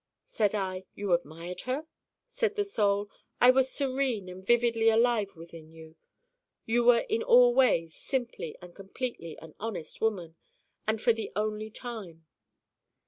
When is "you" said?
0.95-1.13, 5.71-5.95, 6.65-6.83